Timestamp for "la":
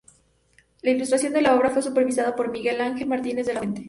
0.81-0.89, 1.43-1.53, 3.53-3.59